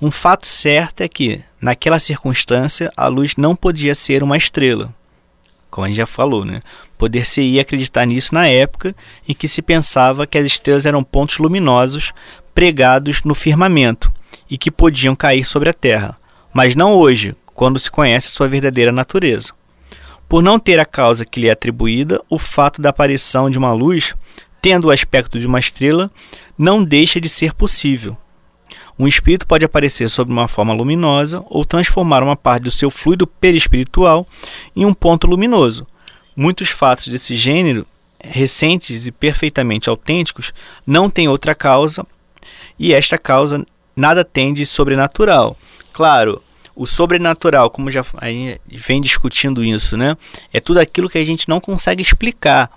Um 0.02 0.10
fato 0.12 0.48
certo 0.48 1.02
é 1.02 1.08
que, 1.08 1.44
naquela 1.62 2.00
circunstância, 2.00 2.92
a 2.96 3.08
luz 3.08 3.36
não 3.36 3.56
podia 3.56 3.94
ser 3.96 4.24
uma 4.24 4.38
estrela, 4.38 4.94
como 5.70 5.86
a 5.86 5.88
gente 5.90 5.98
já 5.98 6.06
falou, 6.06 6.46
né? 6.46 6.62
Poder-se-ia 6.98 7.62
acreditar 7.62 8.06
nisso 8.06 8.34
na 8.34 8.48
época 8.48 8.96
em 9.28 9.34
que 9.34 9.48
se 9.48 9.62
pensava 9.62 10.26
que 10.26 10.38
as 10.38 10.46
estrelas 10.46 10.86
eram 10.86 11.04
pontos 11.04 11.38
luminosos 11.38 12.14
pregados 12.54 13.24
no 13.24 13.36
firmamento 13.36 14.12
e 14.50 14.58
que 14.58 14.72
podiam 14.72 15.16
cair 15.16 15.44
sobre 15.44 15.70
a 15.70 15.74
Terra, 15.74 16.18
mas 16.54 16.76
não 16.76 16.94
hoje, 16.94 17.36
quando 17.54 17.80
se 17.80 17.92
conhece 17.92 18.30
sua 18.30 18.48
verdadeira 18.48 18.92
natureza. 18.92 19.54
Por 20.28 20.44
não 20.44 20.60
ter 20.60 20.80
a 20.80 20.86
causa 20.86 21.26
que 21.26 21.40
lhe 21.40 21.48
é 21.48 21.52
atribuída, 21.52 22.22
o 22.30 22.38
fato 22.38 22.82
da 22.82 22.90
aparição 22.90 23.50
de 23.50 23.58
uma 23.58 23.72
luz, 23.72 24.14
tendo 24.62 24.88
o 24.88 24.92
aspecto 24.92 25.40
de 25.40 25.48
uma 25.48 25.60
estrela, 25.60 26.12
não 26.58 26.84
deixa 26.84 27.22
de 27.22 27.30
ser 27.30 27.54
possível. 27.54 28.18
Um 29.00 29.08
espírito 29.08 29.48
pode 29.48 29.64
aparecer 29.64 30.10
sob 30.10 30.32
uma 30.32 30.48
forma 30.48 30.74
luminosa 30.74 31.44
ou 31.50 31.64
transformar 31.64 32.24
uma 32.24 32.36
parte 32.36 32.64
do 32.64 32.72
seu 32.72 32.90
fluido 32.90 33.28
perispiritual 33.28 34.28
em 34.76 34.86
um 34.86 34.94
ponto 34.94 35.28
luminoso. 35.28 35.86
Muitos 36.36 36.70
fatos 36.70 37.08
desse 37.08 37.36
gênero, 37.36 37.86
recentes 38.20 39.08
e 39.08 39.12
perfeitamente 39.12 39.88
autênticos, 39.88 40.52
não 40.86 41.10
têm 41.10 41.28
outra 41.28 41.54
causa, 41.56 42.06
e 42.78 42.92
esta 42.92 43.18
causa 43.18 43.66
nada 43.96 44.26
tem 44.26 44.54
de 44.54 44.66
sobrenatural. 44.66 45.56
Claro, 45.94 46.42
o 46.78 46.86
sobrenatural, 46.86 47.70
como 47.72 47.90
já 47.90 48.06
a 48.18 48.28
gente 48.28 48.62
vem 48.70 49.02
discutindo 49.02 49.64
isso, 49.64 49.98
né? 49.98 50.16
É 50.54 50.60
tudo 50.60 50.80
aquilo 50.80 51.10
que 51.10 51.18
a 51.18 51.24
gente 51.24 51.50
não 51.50 51.60
consegue 51.60 52.04
explicar. 52.04 52.70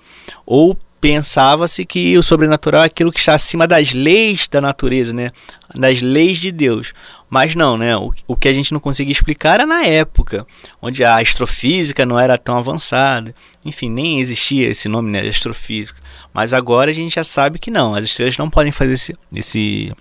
Ou 0.47 0.76
pensava-se 1.00 1.85
que 1.85 2.16
o 2.16 2.23
sobrenatural 2.23 2.83
é 2.83 2.87
aquilo 2.87 3.12
que 3.12 3.19
está 3.19 3.35
acima 3.35 3.66
das 3.66 3.92
leis 3.92 4.49
da 4.49 4.61
natureza, 4.61 5.12
né? 5.12 5.30
Das 5.75 6.00
leis 6.00 6.38
de 6.38 6.50
Deus. 6.50 6.95
Mas 7.28 7.54
não, 7.54 7.76
né? 7.76 7.95
O, 7.97 8.11
o 8.26 8.37
que 8.37 8.49
a 8.49 8.52
gente 8.52 8.73
não 8.73 8.80
conseguia 8.80 9.12
explicar 9.12 9.54
era 9.54 9.66
na 9.66 9.85
época, 9.85 10.47
onde 10.80 11.04
a 11.04 11.16
astrofísica 11.19 12.07
não 12.07 12.19
era 12.19 12.38
tão 12.38 12.57
avançada. 12.57 13.35
Enfim, 13.64 13.90
nem 13.90 14.19
existia 14.19 14.69
esse 14.69 14.88
nome, 14.88 15.11
né? 15.11 15.28
Astrofísica. 15.28 16.00
Mas 16.33 16.54
agora 16.54 16.90
a 16.90 16.95
gente 16.95 17.14
já 17.14 17.25
sabe 17.25 17.59
que 17.59 17.71
não. 17.71 17.95
As 17.95 18.04
estrelas 18.04 18.38
não 18.38 18.49
podem 18.49 18.73
fazer 18.73 18.95
esse, 18.95 19.14
esse 19.35 19.92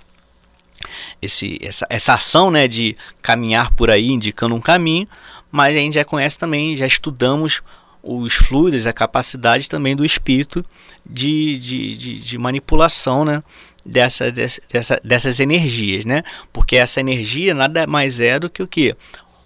esse, 1.21 1.57
essa, 1.61 1.85
essa 1.89 2.13
ação 2.13 2.49
né, 2.51 2.67
de 2.67 2.95
caminhar 3.21 3.73
por 3.73 3.89
aí 3.89 4.07
indicando 4.07 4.55
um 4.55 4.61
caminho, 4.61 5.07
mas 5.51 5.75
a 5.75 5.79
gente 5.79 5.95
já 5.95 6.05
conhece 6.05 6.37
também, 6.37 6.75
já 6.77 6.85
estudamos 6.85 7.61
os 8.01 8.33
fluidos, 8.33 8.87
a 8.87 8.93
capacidade 8.93 9.67
também 9.67 9.95
do 9.95 10.05
espírito 10.05 10.63
de, 11.05 11.57
de, 11.59 11.95
de, 11.97 12.19
de 12.19 12.37
manipulação 12.37 13.25
né, 13.25 13.43
dessa, 13.85 14.31
dessa, 14.31 15.01
dessas 15.03 15.39
energias, 15.39 16.05
né? 16.05 16.23
Porque 16.53 16.75
essa 16.75 16.99
energia 16.99 17.53
nada 17.53 17.85
mais 17.85 18.19
é 18.19 18.39
do 18.39 18.49
que 18.49 18.63
o 18.63 18.67
que? 18.67 18.95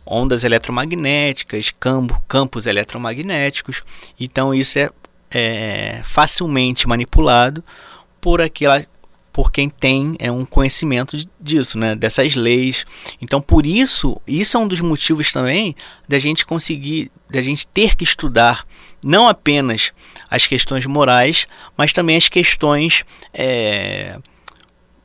Ondas 0.05 0.43
eletromagnéticas, 0.43 1.73
campo, 1.79 2.21
campos 2.27 2.65
eletromagnéticos. 2.65 3.81
Então 4.19 4.53
isso 4.53 4.77
é, 4.77 4.89
é 5.31 6.01
facilmente 6.03 6.87
manipulado 6.87 7.63
por 8.19 8.41
aquela 8.41 8.85
por 9.33 9.51
quem 9.51 9.67
tem 9.67 10.15
é 10.19 10.31
um 10.31 10.45
conhecimento 10.45 11.17
disso, 11.41 11.77
né, 11.77 11.95
dessas 11.95 12.35
leis. 12.35 12.85
Então, 13.19 13.41
por 13.41 13.65
isso, 13.65 14.21
isso 14.27 14.55
é 14.55 14.59
um 14.59 14.67
dos 14.67 14.79
motivos 14.79 15.31
também 15.31 15.75
da 16.07 16.19
gente 16.19 16.45
conseguir, 16.45 17.11
da 17.27 17.41
gente 17.41 17.65
ter 17.67 17.95
que 17.95 18.03
estudar 18.03 18.65
não 19.03 19.27
apenas 19.27 19.91
as 20.29 20.45
questões 20.45 20.85
morais, 20.85 21.47
mas 21.75 21.91
também 21.91 22.15
as 22.15 22.29
questões, 22.29 23.03
é, 23.33 24.19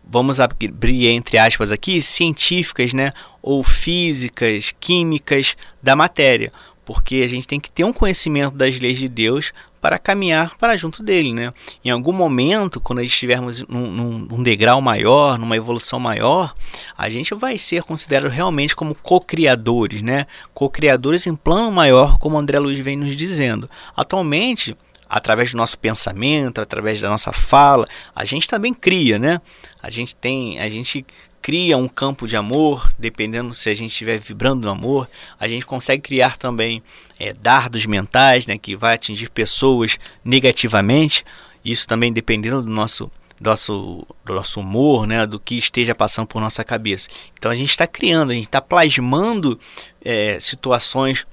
vamos 0.05 0.39
abrir 0.39 1.09
entre 1.09 1.39
aspas 1.39 1.73
aqui, 1.73 2.03
científicas, 2.03 2.93
né, 2.93 3.15
ou 3.43 3.65
físicas, 3.65 4.75
químicas 4.79 5.57
da 5.83 5.97
matéria, 5.97 6.53
porque 6.85 7.17
a 7.17 7.29
gente 7.29 7.49
tem 7.49 7.59
que 7.59 7.71
ter 7.71 7.85
um 7.85 7.95
conhecimento 7.95 8.55
das 8.55 8.79
leis 8.79 8.99
de 8.99 9.09
Deus 9.09 9.53
para 9.81 9.99
caminhar 9.99 10.57
para 10.57 10.77
junto 10.77 11.03
dele, 11.03 11.33
né? 11.33 11.53
Em 11.85 11.91
algum 11.91 12.13
momento, 12.13 12.81
quando 12.81 13.03
estivermos 13.03 13.63
num, 13.69 14.19
num, 14.19 14.43
degrau 14.43 14.81
maior, 14.81 15.39
numa 15.39 15.57
evolução 15.57 16.01
maior, 16.01 16.55
a 16.97 17.09
gente 17.09 17.35
vai 17.35 17.59
ser 17.59 17.83
considerado 17.83 18.31
realmente 18.31 18.75
como 18.75 18.95
co-criadores, 18.95 20.03
né? 20.03 20.27
Co-criadores 20.53 21.27
em 21.27 21.35
plano 21.35 21.71
maior, 21.71 22.19
como 22.19 22.39
André 22.39 22.59
Luiz 22.59 22.79
vem 22.79 22.97
nos 22.97 23.17
dizendo. 23.17 23.69
Atualmente, 23.97 24.77
através 25.09 25.53
do 25.53 25.57
nosso 25.57 25.79
pensamento, 25.79 26.61
através 26.61 27.01
da 27.01 27.09
nossa 27.09 27.33
fala, 27.33 27.87
a 28.15 28.25
gente 28.25 28.47
também 28.47 28.75
cria, 28.75 29.19
né? 29.19 29.41
A 29.83 29.89
gente 29.89 30.15
tem, 30.15 30.59
a 30.59 30.69
gente 30.69 31.07
cria 31.41 31.79
um 31.79 31.89
campo 31.89 32.27
de 32.27 32.37
amor, 32.37 32.93
dependendo 32.99 33.55
se 33.55 33.71
a 33.71 33.75
gente 33.75 33.91
estiver 33.91 34.19
vibrando 34.19 34.67
no 34.67 34.73
amor, 34.73 35.09
a 35.39 35.49
gente 35.49 35.65
consegue 35.65 36.03
criar 36.03 36.37
também 36.37 36.83
é, 37.19 37.33
dardos 37.33 37.87
mentais, 37.87 38.47
né, 38.47 38.57
que 38.59 38.77
vai 38.77 38.95
atingir 38.95 39.31
pessoas 39.31 39.99
negativamente. 40.25 41.25
Isso 41.65 41.87
também 41.87 42.13
dependendo 42.13 42.63
do 42.63 42.71
nosso 42.71 43.11
do 43.41 43.51
nosso, 43.51 44.07
do 44.25 44.35
nosso 44.35 44.61
humor, 44.61 45.07
né, 45.07 45.25
do 45.25 45.39
que 45.39 45.57
esteja 45.57 45.95
passando 45.95 46.27
por 46.27 46.41
nossa 46.41 46.65
cabeça. 46.65 47.09
Então 47.39 47.53
a 47.53 47.55
gente 47.55 47.71
está 47.71 47.87
criando, 47.87 48.33
a 48.33 48.35
gente 48.35 48.47
está 48.47 48.61
plasmando 48.61 49.59
é, 50.05 50.39
situações 50.41 51.25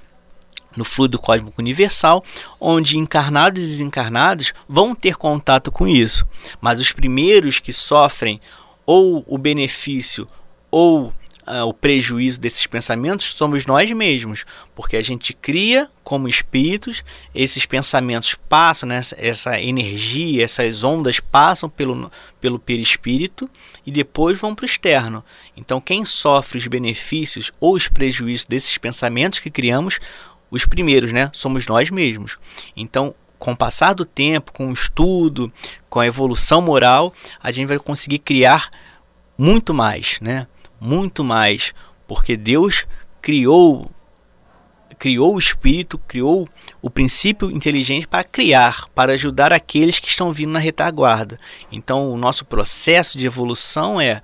no 0.75 0.83
fluido 0.83 1.17
cósmico 1.17 1.59
universal, 1.59 2.23
onde 2.59 2.97
encarnados 2.97 3.63
e 3.63 3.65
desencarnados 3.65 4.53
vão 4.67 4.93
ter 4.93 5.15
contato 5.15 5.71
com 5.71 5.87
isso. 5.87 6.27
Mas 6.59 6.79
os 6.79 6.91
primeiros 6.91 7.59
que 7.59 7.73
sofrem 7.73 8.39
ou 8.85 9.23
o 9.27 9.37
benefício 9.37 10.27
ou 10.69 11.13
uh, 11.47 11.65
o 11.65 11.73
prejuízo 11.73 12.39
desses 12.39 12.65
pensamentos 12.67 13.33
somos 13.33 13.65
nós 13.65 13.91
mesmos, 13.91 14.45
porque 14.75 14.97
a 14.97 15.01
gente 15.01 15.33
cria 15.33 15.89
como 16.03 16.27
espíritos, 16.27 17.03
esses 17.33 17.65
pensamentos 17.65 18.35
passam, 18.47 18.89
né, 18.89 19.01
essa 19.17 19.59
energia, 19.59 20.43
essas 20.43 20.83
ondas 20.83 21.19
passam 21.19 21.69
pelo, 21.69 22.11
pelo 22.39 22.59
perispírito 22.59 23.49
e 23.85 23.91
depois 23.91 24.39
vão 24.39 24.53
para 24.53 24.63
o 24.63 24.67
externo. 24.67 25.23
Então, 25.55 25.81
quem 25.81 26.05
sofre 26.05 26.57
os 26.57 26.67
benefícios 26.67 27.51
ou 27.59 27.75
os 27.75 27.87
prejuízos 27.87 28.45
desses 28.45 28.77
pensamentos 28.77 29.39
que 29.39 29.49
criamos, 29.49 29.99
os 30.51 30.65
primeiros, 30.65 31.11
né, 31.11 31.29
somos 31.33 31.67
nós 31.67 31.89
mesmos. 31.89 32.37
Então, 32.75 33.13
com 33.37 33.51
o 33.51 33.57
passar 33.57 33.93
do 33.93 34.05
tempo, 34.05 34.51
com 34.51 34.69
o 34.69 34.73
estudo, 34.73 35.51
com 35.89 35.99
a 35.99 36.07
evolução 36.07 36.61
moral, 36.61 37.13
a 37.41 37.51
gente 37.51 37.67
vai 37.67 37.77
conseguir 37.77 38.19
criar 38.19 38.69
muito 39.37 39.73
mais, 39.73 40.17
né? 40.21 40.47
Muito 40.79 41.23
mais, 41.23 41.73
porque 42.07 42.35
Deus 42.37 42.85
criou 43.21 43.89
criou 44.97 45.35
o 45.35 45.39
espírito, 45.39 45.97
criou 45.97 46.47
o 46.81 46.89
princípio 46.89 47.51
inteligente 47.51 48.07
para 48.07 48.23
criar, 48.23 48.87
para 48.95 49.11
ajudar 49.13 49.51
aqueles 49.51 49.99
que 49.99 50.07
estão 50.07 50.31
vindo 50.31 50.51
na 50.51 50.59
retaguarda. 50.59 51.37
Então, 51.69 52.11
o 52.11 52.17
nosso 52.17 52.45
processo 52.45 53.17
de 53.17 53.25
evolução 53.27 53.99
é 53.99 54.21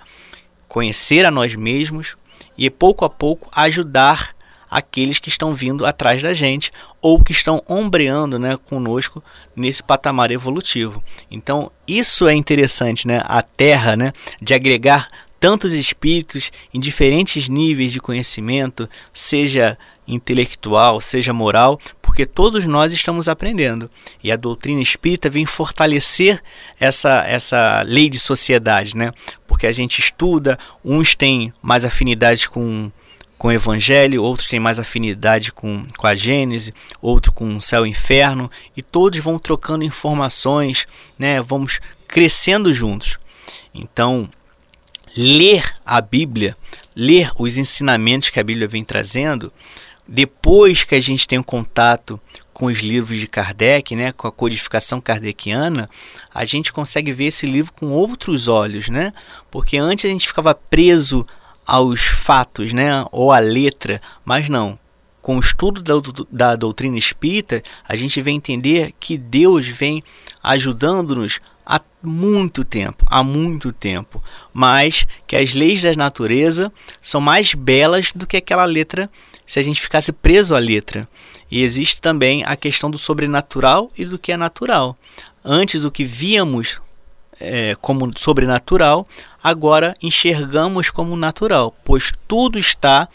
conhecer 0.69 1.25
a 1.25 1.31
nós 1.31 1.55
mesmos 1.55 2.15
e 2.57 2.69
pouco 2.69 3.03
a 3.03 3.09
pouco 3.09 3.49
ajudar 3.53 4.33
aqueles 4.69 5.19
que 5.19 5.27
estão 5.27 5.53
vindo 5.53 5.85
atrás 5.85 6.21
da 6.21 6.33
gente 6.33 6.71
ou 7.01 7.21
que 7.21 7.33
estão 7.33 7.61
ombreando 7.67 8.39
né, 8.39 8.57
conosco 8.69 9.21
nesse 9.53 9.83
patamar 9.83 10.31
evolutivo. 10.31 11.03
Então, 11.29 11.69
isso 11.85 12.25
é 12.25 12.33
interessante, 12.33 13.05
né? 13.05 13.21
A 13.25 13.41
Terra, 13.41 13.97
né, 13.97 14.13
de 14.41 14.53
agregar 14.53 15.09
tantos 15.41 15.73
espíritos 15.73 16.51
em 16.71 16.79
diferentes 16.79 17.49
níveis 17.49 17.91
de 17.91 17.99
conhecimento, 17.99 18.87
seja 19.11 19.75
intelectual, 20.07 21.01
seja 21.01 21.33
moral, 21.33 21.79
porque 21.99 22.27
todos 22.27 22.67
nós 22.67 22.93
estamos 22.93 23.27
aprendendo. 23.27 23.89
E 24.23 24.31
a 24.31 24.35
doutrina 24.35 24.79
espírita 24.79 25.31
vem 25.31 25.47
fortalecer 25.47 26.39
essa, 26.79 27.25
essa 27.25 27.81
lei 27.81 28.07
de 28.07 28.19
sociedade, 28.19 28.95
né? 28.95 29.11
Porque 29.47 29.65
a 29.65 29.71
gente 29.71 29.97
estuda, 29.97 30.59
uns 30.85 31.15
têm 31.15 31.51
mais 31.61 31.83
afinidade 31.83 32.47
com 32.47 32.91
com 33.35 33.47
o 33.47 33.51
Evangelho, 33.51 34.21
outros 34.21 34.47
têm 34.47 34.59
mais 34.59 34.77
afinidade 34.77 35.51
com, 35.51 35.83
com 35.97 36.05
a 36.05 36.13
Gênese, 36.13 36.71
outro 37.01 37.31
com 37.31 37.57
o 37.57 37.59
céu 37.59 37.87
e 37.87 37.89
inferno, 37.89 38.51
e 38.77 38.83
todos 38.83 39.17
vão 39.17 39.39
trocando 39.39 39.83
informações, 39.83 40.85
né? 41.17 41.41
vamos 41.41 41.79
crescendo 42.07 42.71
juntos. 42.71 43.17
Então, 43.73 44.29
ler 45.15 45.75
a 45.85 46.01
Bíblia, 46.01 46.55
ler 46.95 47.31
os 47.37 47.57
ensinamentos 47.57 48.29
que 48.29 48.39
a 48.39 48.43
Bíblia 48.43 48.67
vem 48.67 48.83
trazendo, 48.83 49.51
depois 50.07 50.83
que 50.83 50.95
a 50.95 50.99
gente 50.99 51.27
tem 51.27 51.39
um 51.39 51.43
contato 51.43 52.19
com 52.53 52.65
os 52.65 52.79
livros 52.79 53.19
de 53.19 53.27
Kardec, 53.27 53.95
né, 53.95 54.11
com 54.11 54.27
a 54.27 54.31
codificação 54.31 54.99
kardeciana, 54.99 55.89
a 56.33 56.45
gente 56.45 56.71
consegue 56.71 57.11
ver 57.11 57.25
esse 57.25 57.45
livro 57.45 57.71
com 57.73 57.87
outros 57.87 58.47
olhos, 58.47 58.89
né? 58.89 59.13
Porque 59.49 59.77
antes 59.77 60.05
a 60.05 60.09
gente 60.09 60.27
ficava 60.27 60.53
preso 60.53 61.25
aos 61.65 62.01
fatos, 62.01 62.73
né, 62.73 63.05
ou 63.11 63.31
à 63.31 63.39
letra, 63.39 64.01
mas 64.25 64.49
não. 64.49 64.77
Com 65.21 65.37
o 65.37 65.39
estudo 65.39 65.81
da, 65.81 65.93
da 66.29 66.55
doutrina 66.55 66.97
espírita, 66.97 67.63
a 67.87 67.95
gente 67.95 68.21
vem 68.21 68.37
entender 68.37 68.93
que 68.99 69.17
Deus 69.17 69.67
vem 69.67 70.03
ajudando-nos 70.43 71.39
há 71.65 71.81
muito 72.01 72.63
tempo, 72.63 73.05
há 73.09 73.23
muito 73.23 73.71
tempo, 73.71 74.21
mas 74.53 75.05
que 75.27 75.35
as 75.35 75.53
leis 75.53 75.81
da 75.81 75.93
natureza 75.93 76.71
são 77.01 77.21
mais 77.21 77.53
belas 77.53 78.11
do 78.13 78.25
que 78.25 78.37
aquela 78.37 78.65
letra 78.65 79.09
se 79.45 79.59
a 79.59 79.63
gente 79.63 79.81
ficasse 79.81 80.11
preso 80.11 80.55
à 80.55 80.59
letra. 80.59 81.07
E 81.49 81.61
existe 81.61 82.01
também 82.01 82.43
a 82.45 82.55
questão 82.55 82.89
do 82.89 82.97
sobrenatural 82.97 83.91
e 83.97 84.05
do 84.05 84.17
que 84.17 84.31
é 84.31 84.37
natural. 84.37 84.97
Antes 85.43 85.83
o 85.83 85.91
que 85.91 86.05
víamos 86.05 86.79
é, 87.39 87.75
como 87.81 88.11
sobrenatural, 88.17 89.07
agora 89.43 89.95
enxergamos 90.01 90.89
como 90.89 91.17
natural, 91.17 91.75
pois 91.83 92.11
tudo 92.27 92.57
está 92.57 93.09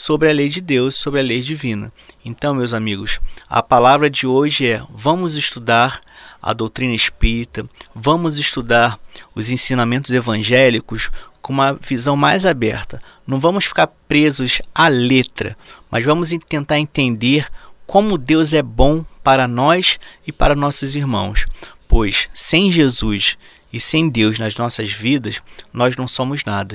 sobre 0.00 0.30
a 0.30 0.32
lei 0.32 0.48
de 0.48 0.62
Deus, 0.62 0.94
sobre 0.94 1.20
a 1.20 1.22
lei 1.22 1.42
divina. 1.42 1.92
Então, 2.24 2.54
meus 2.54 2.72
amigos, 2.72 3.20
a 3.46 3.62
palavra 3.62 4.08
de 4.08 4.26
hoje 4.26 4.66
é: 4.66 4.82
vamos 4.88 5.36
estudar 5.36 6.00
a 6.40 6.54
doutrina 6.54 6.94
espírita, 6.94 7.68
vamos 7.94 8.38
estudar 8.38 8.98
os 9.34 9.50
ensinamentos 9.50 10.10
evangélicos 10.10 11.10
com 11.42 11.52
uma 11.52 11.74
visão 11.74 12.16
mais 12.16 12.46
aberta. 12.46 13.02
Não 13.26 13.38
vamos 13.38 13.66
ficar 13.66 13.88
presos 14.08 14.62
à 14.74 14.88
letra, 14.88 15.54
mas 15.90 16.02
vamos 16.02 16.30
tentar 16.48 16.78
entender 16.78 17.46
como 17.86 18.16
Deus 18.16 18.54
é 18.54 18.62
bom 18.62 19.04
para 19.22 19.46
nós 19.46 19.98
e 20.26 20.32
para 20.32 20.56
nossos 20.56 20.96
irmãos. 20.96 21.44
Pois 21.86 22.30
sem 22.32 22.72
Jesus 22.72 23.36
E 23.72 23.78
sem 23.78 24.08
Deus 24.08 24.36
nas 24.36 24.56
nossas 24.56 24.90
vidas, 24.90 25.40
nós 25.72 25.94
não 25.94 26.08
somos 26.08 26.44
nada. 26.44 26.74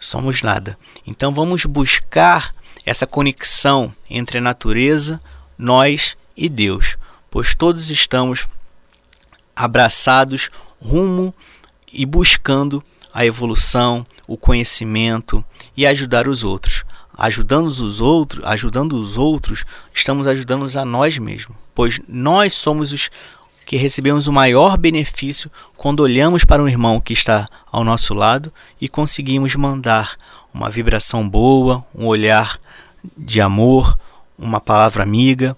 Somos 0.00 0.42
nada. 0.42 0.76
Então 1.06 1.32
vamos 1.32 1.64
buscar 1.64 2.52
essa 2.84 3.06
conexão 3.06 3.94
entre 4.08 4.38
a 4.38 4.40
natureza, 4.40 5.20
nós 5.56 6.16
e 6.36 6.48
Deus, 6.48 6.96
pois 7.30 7.54
todos 7.54 7.90
estamos 7.90 8.48
abraçados 9.54 10.50
rumo 10.80 11.34
e 11.92 12.04
buscando 12.04 12.82
a 13.12 13.24
evolução, 13.24 14.06
o 14.26 14.36
conhecimento 14.36 15.44
e 15.76 15.86
ajudar 15.86 16.26
os 16.26 16.42
outros. 16.42 16.84
Ajudando 17.16 17.66
os 17.66 18.00
outros, 18.00 18.44
ajudando 18.44 18.94
os 18.94 19.18
outros, 19.18 19.64
estamos 19.92 20.26
ajudando 20.26 20.66
a 20.76 20.84
nós 20.84 21.18
mesmos, 21.18 21.56
pois 21.74 22.00
nós 22.08 22.54
somos 22.54 22.90
os 22.90 23.10
que 23.66 23.76
recebemos 23.76 24.26
o 24.26 24.32
maior 24.32 24.76
benefício 24.76 25.50
quando 25.76 26.00
olhamos 26.00 26.44
para 26.44 26.62
um 26.62 26.68
irmão 26.68 27.00
que 27.00 27.12
está 27.12 27.48
ao 27.70 27.84
nosso 27.84 28.12
lado 28.12 28.52
e 28.80 28.88
conseguimos 28.88 29.54
mandar 29.54 30.16
uma 30.52 30.68
vibração 30.68 31.28
boa, 31.28 31.84
um 31.94 32.06
olhar 32.06 32.58
de 33.16 33.40
amor, 33.40 33.98
uma 34.38 34.60
palavra 34.60 35.02
amiga. 35.02 35.56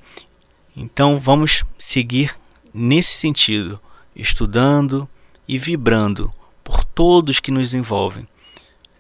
Então 0.77 1.19
vamos 1.19 1.65
seguir 1.79 2.37
nesse 2.73 3.15
sentido, 3.15 3.81
estudando 4.15 5.09
e 5.47 5.59
vibrando 5.59 6.33
por 6.63 6.83
todos 6.85 7.41
que 7.41 7.51
nos 7.51 7.75
envolvem, 7.75 8.27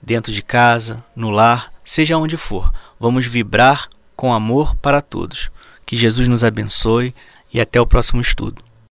dentro 0.00 0.33
de 0.33 0.42
casa, 0.42 1.04
no 1.16 1.30
lar, 1.30 1.72
seja 1.85 2.18
onde 2.18 2.37
for. 2.37 2.72
Vamos 3.00 3.24
vibrar 3.26 3.88
com 4.14 4.33
amor 4.33 4.76
para 4.76 5.00
todos. 5.00 5.50
Que 5.87 5.96
Jesus 5.96 6.28
nos 6.28 6.44
abençoe 6.44 7.14
e 7.52 7.61
até 7.61 7.80
o 7.80 7.87
próximo 7.87 8.20
estudo. 8.20 8.62